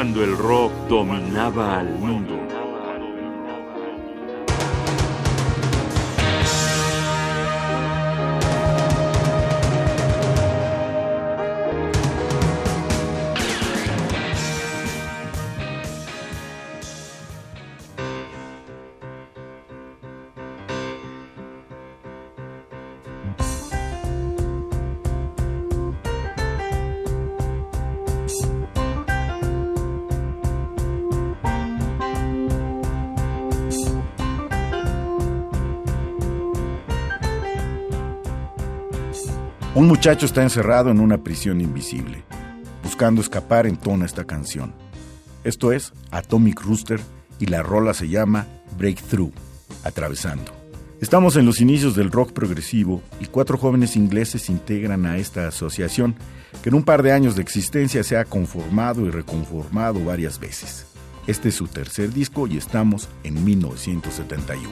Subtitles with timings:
[0.00, 2.39] cuando el rock dominaba al mundo.
[39.80, 42.22] Un muchacho está encerrado en una prisión invisible,
[42.84, 44.74] buscando escapar entona esta canción.
[45.42, 47.00] Esto es Atomic Rooster
[47.38, 49.32] y la rola se llama Breakthrough,
[49.82, 50.52] atravesando.
[51.00, 55.48] Estamos en los inicios del rock progresivo y cuatro jóvenes ingleses se integran a esta
[55.48, 56.14] asociación
[56.62, 60.84] que en un par de años de existencia se ha conformado y reconformado varias veces.
[61.26, 64.68] Este es su tercer disco y estamos en 1971.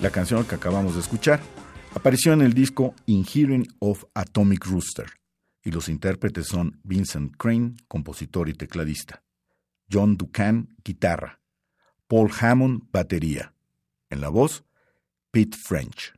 [0.00, 1.38] La canción que acabamos de escuchar,
[1.94, 5.06] apareció en el disco Inhering of Atomic Rooster,
[5.62, 9.22] y los intérpretes son Vincent Crane, compositor y tecladista,
[9.92, 11.38] John Ducan, guitarra,
[12.08, 13.52] Paul Hammond, batería,
[14.08, 14.64] en la voz,
[15.30, 16.14] Pete French.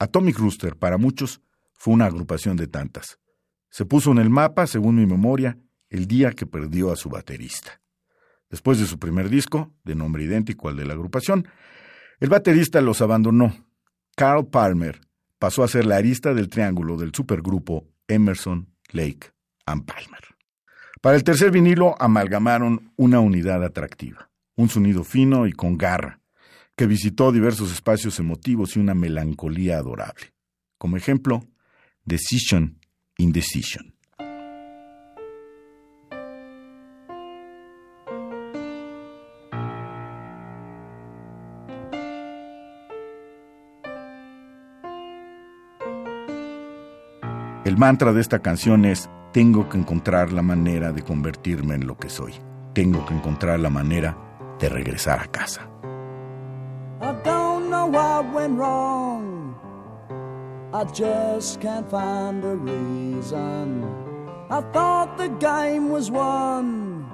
[0.00, 1.40] Atomic Rooster, para muchos,
[1.74, 3.20] fue una agrupación de tantas.
[3.70, 5.56] Se puso en el mapa, según mi memoria,
[5.88, 7.80] el día que perdió a su baterista.
[8.50, 11.46] Después de su primer disco, de nombre idéntico al de la agrupación,
[12.24, 13.54] el baterista los abandonó.
[14.16, 14.98] Carl Palmer
[15.38, 19.30] pasó a ser la arista del triángulo del supergrupo Emerson, Lake
[19.66, 20.24] and Palmer.
[21.02, 26.22] Para el tercer vinilo amalgamaron una unidad atractiva, un sonido fino y con garra,
[26.74, 30.32] que visitó diversos espacios emotivos y una melancolía adorable.
[30.78, 31.44] Como ejemplo,
[32.06, 32.80] Decision
[33.18, 33.93] Indecision.
[47.64, 51.96] El mantra de esta canción es, tengo que encontrar la manera de convertirme en lo
[51.96, 52.34] que soy.
[52.74, 54.18] Tengo que encontrar la manera
[54.60, 55.62] de regresar a casa.
[57.00, 59.56] I don't know what went wrong.
[60.74, 63.82] I just can't find a reason.
[64.50, 67.06] I thought the game was won.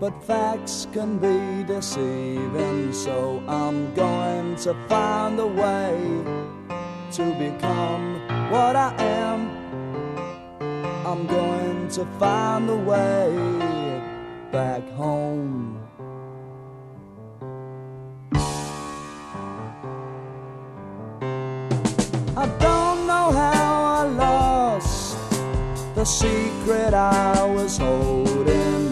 [0.00, 6.46] But facts can be deceiving, so I'm going to find a way
[7.12, 8.20] to become
[8.50, 9.50] what I am.
[11.06, 13.32] I'm going to find a way
[14.50, 15.78] back home.
[22.36, 25.16] I don't know how I lost
[25.94, 28.90] the secret I was holding,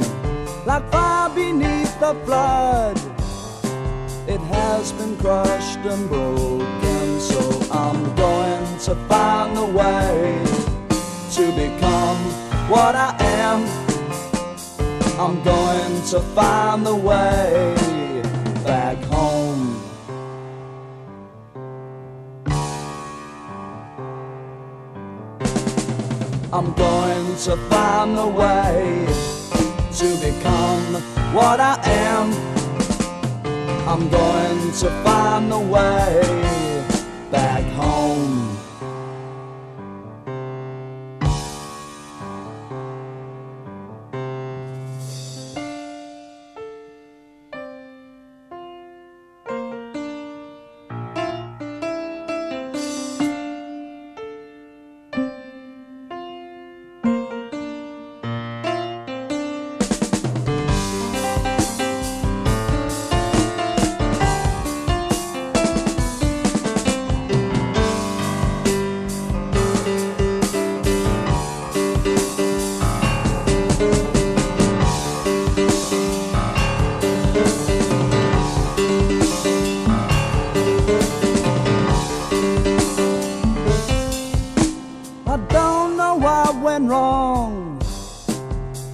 [0.64, 2.96] like fire beneath the flood.
[4.26, 6.93] It has been crushed and broken,
[7.24, 7.40] so
[7.72, 10.44] I'm going to find a way
[11.32, 12.18] to become
[12.68, 13.60] what I am.
[15.18, 17.76] I'm going to find the way
[18.62, 19.80] back home.
[26.52, 29.06] I'm going to find the way
[29.98, 30.86] to become
[31.34, 32.26] what I am.
[33.88, 36.63] I'm going to find the way
[37.34, 38.53] back home.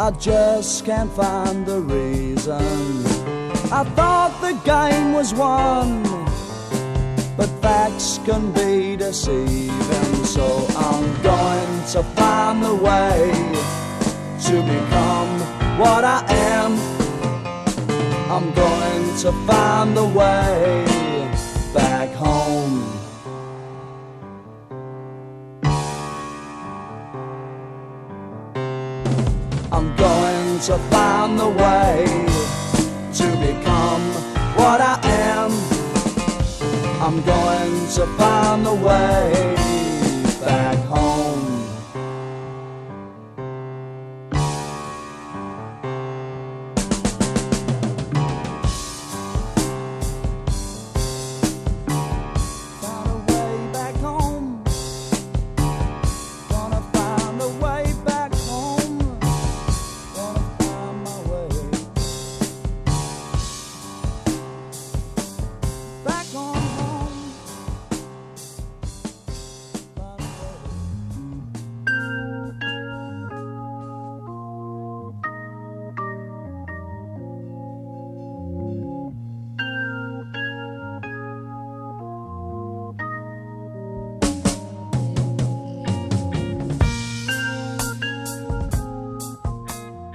[0.01, 3.05] I just can't find the reason.
[3.71, 6.03] I thought the game was won,
[7.37, 10.25] but facts can be deceiving.
[10.25, 13.31] So I'm going to find the way
[14.47, 15.33] to become
[15.79, 16.73] what I am.
[18.33, 21.00] I'm going to find the way
[30.71, 32.05] to find the way
[33.13, 34.03] to become
[34.55, 35.51] what I am.
[37.03, 39.50] I'm going to find the way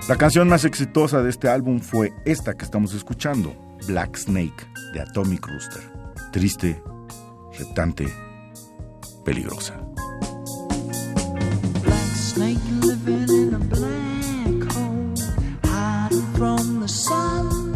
[0.07, 3.55] La canción más exitosa de este álbum fue esta que estamos escuchando,
[3.87, 5.81] Black Snake de Atomic Rooster.
[6.31, 6.79] Triste,
[7.57, 8.07] reptante,
[9.23, 9.73] peligrosa.
[11.81, 13.59] Black snake living in a
[15.67, 17.74] hiding from the sun.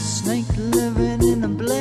[0.00, 1.79] Snake living in a black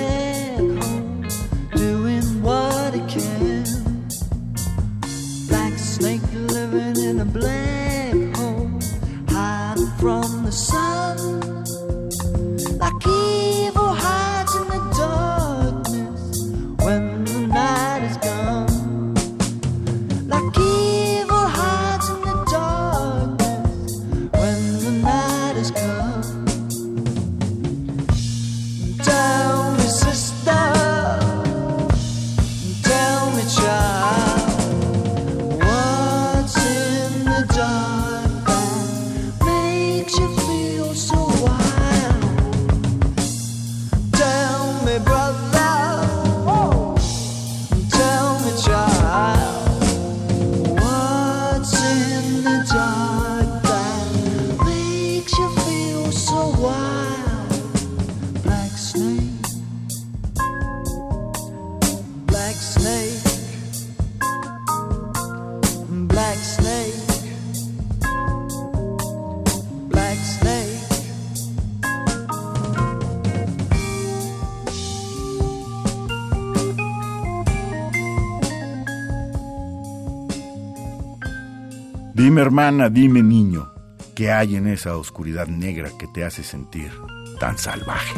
[82.20, 83.72] Dime hermana, dime niño,
[84.14, 86.92] ¿qué hay en esa oscuridad negra que te hace sentir
[87.40, 88.14] tan salvaje?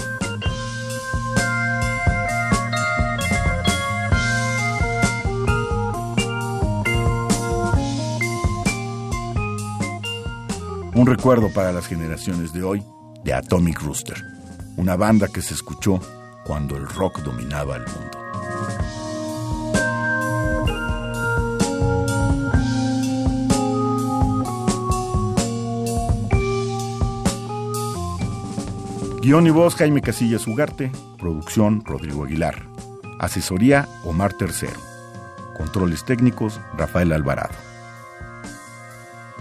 [10.95, 12.83] Un recuerdo para las generaciones de hoy
[13.23, 14.17] de Atomic Rooster,
[14.77, 15.99] una banda que se escuchó
[16.43, 18.20] cuando el rock dominaba el mundo.
[29.21, 32.63] Guión y voz Jaime Casillas Ugarte, producción Rodrigo Aguilar,
[33.19, 34.79] asesoría Omar Tercero,
[35.55, 37.53] controles técnicos Rafael Alvarado.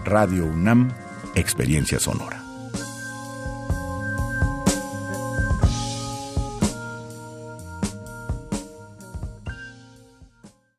[0.05, 0.91] Radio UNAM,
[1.33, 2.40] experiencia sonora.